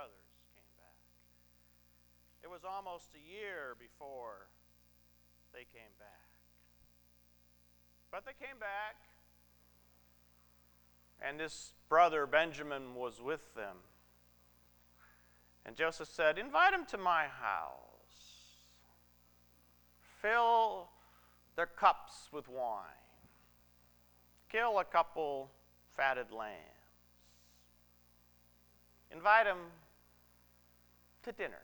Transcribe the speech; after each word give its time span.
brothers 0.00 0.32
came 0.54 0.72
back. 0.78 0.96
It 2.42 2.48
was 2.48 2.62
almost 2.64 3.10
a 3.14 3.20
year 3.20 3.76
before 3.78 4.48
they 5.52 5.66
came 5.74 5.92
back. 5.98 6.30
But 8.10 8.24
they 8.24 8.32
came 8.32 8.58
back, 8.58 8.96
and 11.20 11.38
this 11.38 11.74
brother 11.90 12.26
Benjamin 12.26 12.94
was 12.94 13.20
with 13.20 13.54
them. 13.54 13.76
And 15.66 15.76
Joseph 15.76 16.08
said, 16.08 16.38
Invite 16.38 16.72
him 16.72 16.86
to 16.86 16.96
my 16.96 17.24
house. 17.24 18.62
Fill 20.22 20.88
their 21.56 21.66
cups 21.66 22.30
with 22.32 22.48
wine. 22.48 22.86
Kill 24.50 24.78
a 24.78 24.84
couple 24.84 25.50
fatted 25.94 26.32
lambs. 26.32 26.56
Invite 29.12 29.46
him 29.46 29.58
to 31.24 31.32
dinner. 31.32 31.62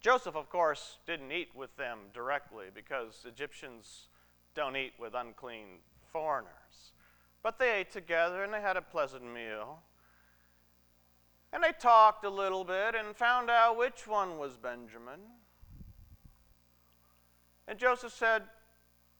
Joseph, 0.00 0.36
of 0.36 0.48
course, 0.50 0.98
didn't 1.06 1.32
eat 1.32 1.48
with 1.54 1.76
them 1.76 1.98
directly 2.14 2.66
because 2.72 3.24
Egyptians 3.26 4.08
don't 4.54 4.76
eat 4.76 4.92
with 4.98 5.14
unclean 5.14 5.80
foreigners. 6.12 6.92
But 7.42 7.58
they 7.58 7.80
ate 7.80 7.90
together 7.90 8.44
and 8.44 8.52
they 8.52 8.60
had 8.60 8.76
a 8.76 8.82
pleasant 8.82 9.24
meal. 9.24 9.80
And 11.52 11.62
they 11.62 11.72
talked 11.78 12.24
a 12.24 12.30
little 12.30 12.64
bit 12.64 12.94
and 12.94 13.16
found 13.16 13.50
out 13.50 13.78
which 13.78 14.06
one 14.06 14.38
was 14.38 14.56
Benjamin. 14.56 15.20
And 17.68 17.78
Joseph 17.78 18.12
said, 18.12 18.42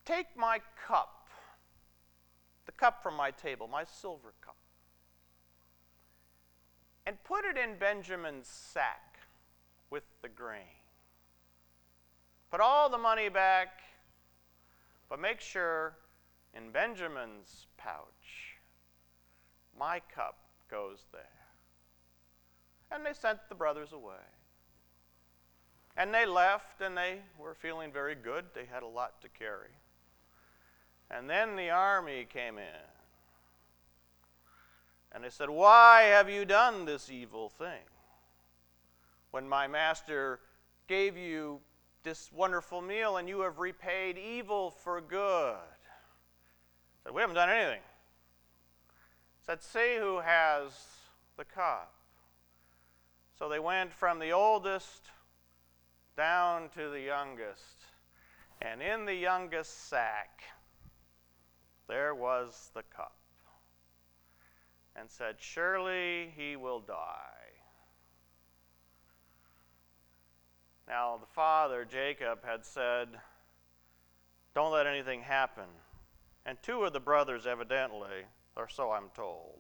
Take 0.04 0.36
my 0.36 0.60
cup, 0.86 1.28
the 2.64 2.72
cup 2.72 3.02
from 3.02 3.14
my 3.14 3.30
table, 3.32 3.66
my 3.66 3.84
silver 3.84 4.34
cup, 4.40 4.56
and 7.06 7.22
put 7.24 7.44
it 7.44 7.56
in 7.56 7.78
Benjamin's 7.78 8.48
sack 8.48 9.18
with 9.90 10.02
the 10.22 10.28
grain. 10.28 10.82
Put 12.50 12.60
all 12.60 12.88
the 12.90 12.98
money 12.98 13.28
back, 13.28 13.80
but 15.08 15.20
make 15.20 15.40
sure 15.40 15.94
in 16.54 16.70
Benjamin's 16.70 17.66
pouch, 17.76 18.58
my 19.78 20.00
cup 20.14 20.38
goes 20.70 21.04
there. 21.12 21.22
And 22.90 23.04
they 23.04 23.12
sent 23.12 23.38
the 23.48 23.54
brothers 23.54 23.92
away. 23.92 24.14
And 25.96 26.12
they 26.12 26.26
left, 26.26 26.80
and 26.80 26.96
they 26.96 27.20
were 27.38 27.54
feeling 27.54 27.92
very 27.92 28.14
good. 28.14 28.46
They 28.54 28.66
had 28.66 28.82
a 28.82 28.86
lot 28.86 29.20
to 29.22 29.28
carry. 29.28 29.70
And 31.10 31.28
then 31.30 31.56
the 31.56 31.70
army 31.70 32.26
came 32.28 32.58
in. 32.58 32.95
And 35.12 35.24
they 35.24 35.30
said, 35.30 35.50
Why 35.50 36.02
have 36.02 36.28
you 36.28 36.44
done 36.44 36.84
this 36.84 37.10
evil 37.10 37.48
thing? 37.48 37.84
When 39.30 39.48
my 39.48 39.66
master 39.66 40.40
gave 40.86 41.16
you 41.16 41.60
this 42.02 42.30
wonderful 42.32 42.80
meal 42.80 43.16
and 43.16 43.28
you 43.28 43.40
have 43.40 43.58
repaid 43.58 44.16
evil 44.16 44.70
for 44.70 45.00
good. 45.00 45.56
Said, 47.02 47.12
We 47.12 47.20
haven't 47.20 47.36
done 47.36 47.50
anything. 47.50 47.80
Said, 49.44 49.62
See 49.62 49.96
who 49.98 50.20
has 50.20 50.72
the 51.36 51.44
cup. 51.44 51.92
So 53.38 53.48
they 53.48 53.58
went 53.58 53.92
from 53.92 54.18
the 54.18 54.30
oldest 54.30 55.10
down 56.16 56.68
to 56.70 56.88
the 56.88 57.00
youngest. 57.00 57.84
And 58.62 58.80
in 58.80 59.04
the 59.04 59.14
youngest 59.14 59.88
sack, 59.88 60.42
there 61.88 62.14
was 62.14 62.70
the 62.74 62.82
cup. 62.84 63.16
And 64.98 65.10
said, 65.10 65.36
Surely 65.38 66.32
he 66.36 66.56
will 66.56 66.80
die. 66.80 67.36
Now, 70.88 71.18
the 71.18 71.26
father, 71.26 71.84
Jacob, 71.84 72.44
had 72.44 72.64
said, 72.64 73.08
Don't 74.54 74.72
let 74.72 74.86
anything 74.86 75.20
happen. 75.20 75.64
And 76.46 76.56
two 76.62 76.84
of 76.84 76.92
the 76.92 77.00
brothers, 77.00 77.46
evidently, 77.46 78.24
or 78.56 78.68
so 78.68 78.92
I'm 78.92 79.10
told, 79.14 79.58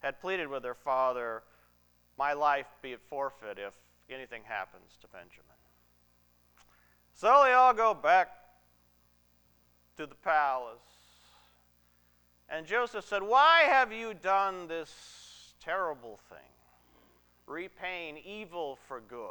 had 0.00 0.20
pleaded 0.20 0.48
with 0.48 0.62
their 0.62 0.74
father, 0.74 1.42
My 2.16 2.32
life 2.32 2.66
be 2.82 2.94
at 2.94 3.00
forfeit 3.08 3.58
if 3.58 3.74
anything 4.10 4.42
happens 4.44 4.96
to 5.02 5.08
Benjamin. 5.08 5.44
So 7.14 7.42
they 7.44 7.52
all 7.52 7.74
go 7.74 7.94
back 7.94 8.30
to 9.96 10.06
the 10.06 10.14
palace. 10.14 10.78
And 12.48 12.66
Joseph 12.66 13.04
said, 13.04 13.22
Why 13.22 13.62
have 13.62 13.92
you 13.92 14.14
done 14.14 14.68
this 14.68 15.54
terrible 15.62 16.18
thing? 16.28 16.38
Repaying 17.46 18.18
evil 18.24 18.78
for 18.88 19.00
good. 19.00 19.30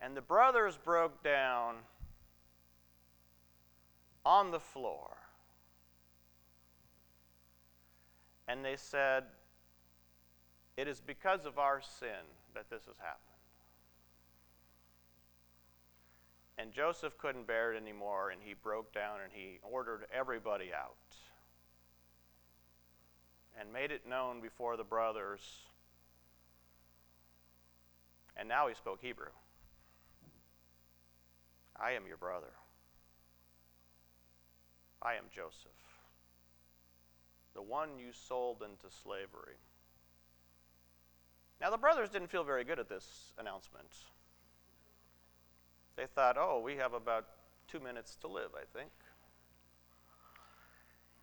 And 0.00 0.16
the 0.16 0.20
brothers 0.20 0.76
broke 0.76 1.22
down 1.22 1.76
on 4.24 4.50
the 4.50 4.60
floor. 4.60 5.16
And 8.48 8.64
they 8.64 8.76
said, 8.76 9.24
It 10.76 10.86
is 10.86 11.00
because 11.00 11.46
of 11.46 11.58
our 11.58 11.80
sin 11.80 12.26
that 12.54 12.68
this 12.68 12.84
has 12.86 12.96
happened. 12.98 13.25
And 16.58 16.72
Joseph 16.72 17.18
couldn't 17.18 17.46
bear 17.46 17.74
it 17.74 17.76
anymore, 17.76 18.30
and 18.30 18.40
he 18.42 18.54
broke 18.54 18.92
down 18.94 19.18
and 19.22 19.32
he 19.32 19.58
ordered 19.62 20.06
everybody 20.12 20.70
out 20.72 20.96
and 23.58 23.72
made 23.72 23.90
it 23.90 24.06
known 24.08 24.40
before 24.40 24.76
the 24.76 24.84
brothers. 24.84 25.40
And 28.36 28.48
now 28.48 28.68
he 28.68 28.74
spoke 28.74 29.00
Hebrew. 29.00 29.32
I 31.78 31.92
am 31.92 32.06
your 32.06 32.16
brother. 32.16 32.52
I 35.02 35.14
am 35.14 35.24
Joseph, 35.30 35.70
the 37.54 37.62
one 37.62 37.98
you 37.98 38.12
sold 38.12 38.62
into 38.62 38.94
slavery. 39.02 39.56
Now, 41.60 41.70
the 41.70 41.78
brothers 41.78 42.10
didn't 42.10 42.28
feel 42.28 42.44
very 42.44 42.64
good 42.64 42.78
at 42.78 42.88
this 42.88 43.32
announcement. 43.38 43.88
They 45.96 46.06
thought, 46.06 46.36
oh, 46.38 46.60
we 46.64 46.76
have 46.76 46.92
about 46.92 47.26
two 47.68 47.80
minutes 47.80 48.16
to 48.16 48.28
live, 48.28 48.50
I 48.54 48.64
think. 48.78 48.90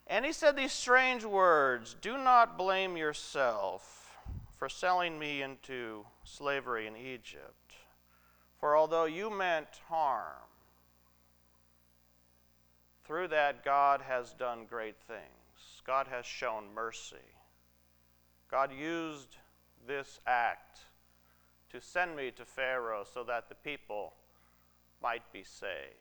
And 0.08 0.26
he 0.26 0.34
said 0.34 0.56
these 0.56 0.74
strange 0.74 1.24
words 1.24 1.96
Do 2.02 2.18
not 2.18 2.58
blame 2.58 2.98
yourself 2.98 4.12
for 4.58 4.68
selling 4.68 5.18
me 5.18 5.42
into 5.42 6.06
slavery 6.24 6.88
in 6.88 6.98
Egypt. 6.98 7.74
For 8.60 8.76
although 8.76 9.06
you 9.06 9.30
meant 9.30 9.68
harm, 9.88 10.50
through 13.06 13.28
that 13.30 13.66
God 13.66 14.02
has 14.02 14.34
done 14.34 14.66
great 14.70 14.96
things. 15.08 15.82
God 15.86 16.08
has 16.08 16.26
shown 16.26 16.74
mercy. 16.74 17.16
God 18.50 18.72
used 18.72 19.36
this 19.86 20.20
act 20.26 20.80
to 21.72 21.82
send 21.82 22.16
me 22.16 22.32
to 22.32 22.46
Pharaoh 22.46 23.06
so 23.12 23.24
that 23.24 23.50
the 23.50 23.56
people 23.56 24.14
might 25.04 25.32
be 25.34 25.44
saved. 25.44 26.00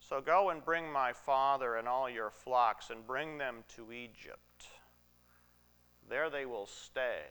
So 0.00 0.20
go 0.20 0.50
and 0.50 0.62
bring 0.62 0.92
my 0.92 1.14
father 1.14 1.76
and 1.76 1.88
all 1.88 2.10
your 2.10 2.30
flocks 2.30 2.90
and 2.90 3.06
bring 3.06 3.38
them 3.38 3.64
to 3.76 3.90
Egypt. 3.90 4.68
There 6.08 6.28
they 6.28 6.44
will 6.44 6.66
stay, 6.66 7.22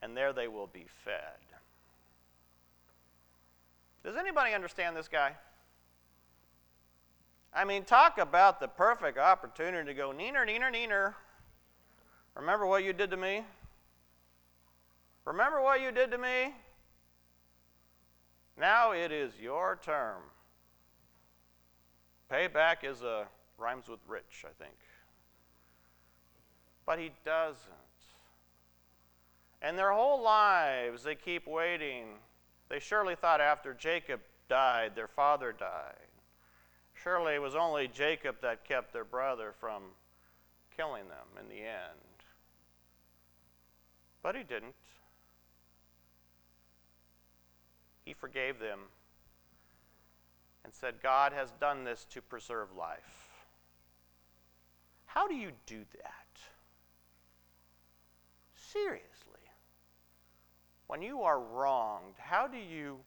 and 0.00 0.16
there 0.16 0.32
they 0.32 0.46
will 0.46 0.68
be 0.68 0.86
fed. 1.04 1.40
Does 4.04 4.16
anybody 4.16 4.54
understand 4.54 4.96
this 4.96 5.08
guy? 5.08 5.32
I 7.52 7.64
mean, 7.64 7.84
talk 7.84 8.18
about 8.18 8.60
the 8.60 8.68
perfect 8.68 9.18
opportunity 9.18 9.86
to 9.86 9.94
go 9.94 10.10
neener, 10.10 10.46
neener, 10.46 10.72
neener. 10.72 11.14
Remember 12.36 12.66
what 12.66 12.84
you 12.84 12.92
did 12.92 13.10
to 13.10 13.16
me? 13.16 13.42
Remember 15.24 15.62
what 15.62 15.80
you 15.80 15.90
did 15.90 16.10
to 16.10 16.18
me? 16.18 16.52
Now 18.58 18.92
it 18.92 19.10
is 19.10 19.32
your 19.40 19.78
term. 19.82 20.22
Payback 22.30 22.84
is 22.84 23.02
a 23.02 23.26
rhymes 23.58 23.88
with 23.88 24.00
rich, 24.06 24.44
I 24.44 24.62
think. 24.62 24.76
But 26.86 26.98
he 26.98 27.10
doesn't. 27.24 27.58
And 29.62 29.78
their 29.78 29.92
whole 29.92 30.22
lives 30.22 31.02
they 31.02 31.14
keep 31.14 31.46
waiting. 31.46 32.06
They 32.68 32.78
surely 32.78 33.14
thought 33.14 33.40
after 33.40 33.72
Jacob 33.74 34.20
died, 34.48 34.92
their 34.94 35.08
father 35.08 35.52
died. 35.52 35.94
Surely 36.94 37.34
it 37.34 37.42
was 37.42 37.54
only 37.54 37.88
Jacob 37.88 38.36
that 38.42 38.64
kept 38.64 38.92
their 38.92 39.04
brother 39.04 39.52
from 39.58 39.82
killing 40.76 41.08
them 41.08 41.26
in 41.40 41.48
the 41.48 41.62
end. 41.62 42.00
But 44.22 44.36
he 44.36 44.42
didn't. 44.42 44.74
He 48.04 48.12
forgave 48.12 48.58
them 48.58 48.80
and 50.64 50.72
said, 50.72 50.94
God 51.02 51.32
has 51.32 51.52
done 51.60 51.84
this 51.84 52.04
to 52.10 52.22
preserve 52.22 52.68
life. 52.76 53.28
How 55.06 55.28
do 55.28 55.34
you 55.34 55.52
do 55.66 55.80
that? 56.02 56.40
Seriously. 58.54 59.04
When 60.86 61.02
you 61.02 61.22
are 61.22 61.40
wronged, 61.40 62.14
how 62.18 62.46
do 62.46 62.58
you 62.58 62.98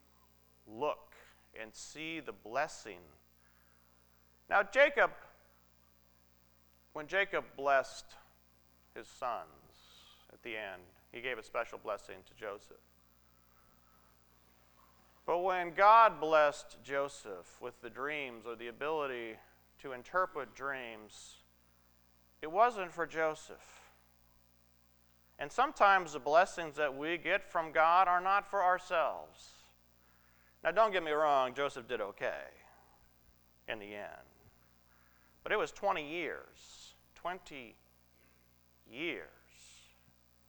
look 0.68 1.16
and 1.60 1.74
see 1.74 2.20
the 2.20 2.32
blessing? 2.32 3.00
Now, 4.50 4.64
Jacob, 4.64 5.12
when 6.94 7.08
Jacob 7.08 7.44
blessed 7.56 8.06
his 8.96 9.08
sons 9.08 9.46
at 10.34 10.42
the 10.44 10.56
end, 10.56 10.82
he 11.12 11.22
gave 11.22 11.38
a 11.38 11.44
special 11.44 11.78
blessing 11.78 12.16
to 12.28 12.34
Joseph. 12.34 12.78
But 15.28 15.40
when 15.40 15.74
God 15.74 16.22
blessed 16.22 16.78
Joseph 16.82 17.62
with 17.62 17.82
the 17.82 17.90
dreams 17.90 18.46
or 18.48 18.56
the 18.56 18.70
ability 18.70 19.36
to 19.82 19.92
interpret 19.92 20.56
dreams, 20.56 21.36
it 22.42 22.50
wasn't 22.50 22.94
for 22.94 23.06
Joseph. 23.06 23.82
And 25.38 25.52
sometimes 25.52 26.14
the 26.14 26.20
blessings 26.20 26.78
that 26.78 26.98
we 26.98 27.18
get 27.18 27.52
from 27.52 27.74
God 27.74 28.08
are 28.08 28.22
not 28.22 28.50
for 28.50 28.64
ourselves. 28.64 29.50
Now, 30.64 30.72
don't 30.72 30.94
get 30.94 31.04
me 31.04 31.12
wrong, 31.12 31.54
Joseph 31.54 31.90
did 31.90 32.00
okay 32.00 32.48
in 33.68 33.80
the 33.80 33.96
end. 33.96 34.32
But 35.44 35.52
it 35.52 35.58
was 35.58 35.74
20 35.74 36.10
years, 36.10 36.94
20 37.16 37.76
years 38.90 39.28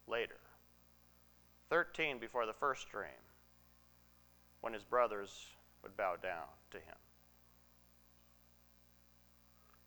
later, 0.07 0.39
13 1.69 2.19
before 2.19 2.47
the 2.47 2.53
first 2.53 2.89
dream 2.89 3.28
when 4.61 4.73
his 4.73 4.85
brothers 4.85 5.47
would 5.83 5.97
bow 5.97 6.17
down 6.17 6.47
to 6.71 6.79
him. 6.79 6.97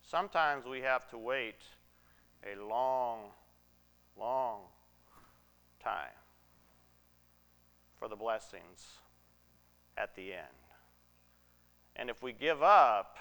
Sometimes 0.03 0.65
we 0.65 0.81
have 0.81 1.09
to 1.09 1.17
wait 1.17 1.61
a 2.43 2.59
long, 2.61 3.19
long 4.19 4.61
time 5.81 6.17
for 7.97 8.07
the 8.07 8.15
blessings 8.15 8.87
at 9.97 10.15
the 10.15 10.33
end. 10.33 10.61
And 11.95 12.09
if 12.09 12.23
we 12.23 12.33
give 12.33 12.63
up, 12.63 13.17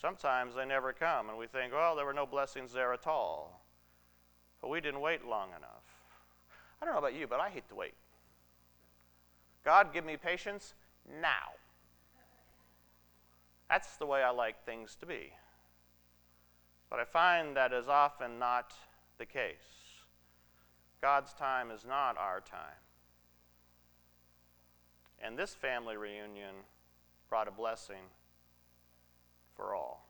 sometimes 0.00 0.54
they 0.54 0.64
never 0.64 0.92
come, 0.92 1.28
and 1.28 1.38
we 1.38 1.46
think, 1.46 1.72
well, 1.72 1.96
there 1.96 2.04
were 2.04 2.12
no 2.12 2.26
blessings 2.26 2.72
there 2.72 2.92
at 2.92 3.06
all. 3.06 3.64
But 4.60 4.68
we 4.70 4.80
didn't 4.80 5.00
wait 5.00 5.24
long 5.26 5.48
enough. 5.50 5.84
I 6.80 6.84
don't 6.84 6.94
know 6.94 7.00
about 7.00 7.14
you, 7.14 7.26
but 7.26 7.40
I 7.40 7.48
hate 7.48 7.68
to 7.68 7.74
wait. 7.74 7.94
God, 9.64 9.92
give 9.92 10.04
me 10.04 10.16
patience 10.16 10.74
now. 11.20 11.54
That's 13.70 13.96
the 13.96 14.06
way 14.06 14.22
I 14.22 14.30
like 14.30 14.64
things 14.64 14.96
to 15.00 15.06
be. 15.06 15.32
But 16.90 17.00
I 17.00 17.04
find 17.04 17.56
that 17.56 17.72
is 17.72 17.88
often 17.88 18.38
not 18.38 18.72
the 19.18 19.26
case. 19.26 19.56
God's 21.00 21.32
time 21.32 21.70
is 21.70 21.84
not 21.84 22.16
our 22.18 22.40
time. 22.40 22.80
And 25.22 25.38
this 25.38 25.54
family 25.54 25.96
reunion 25.96 26.54
brought 27.28 27.48
a 27.48 27.50
blessing 27.50 28.10
for 29.56 29.74
all. 29.74 30.06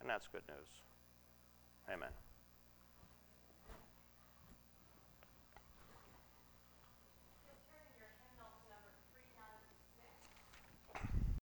And 0.00 0.08
that's 0.08 0.28
good 0.28 0.42
news. 0.48 0.68
Amen. 1.92 2.10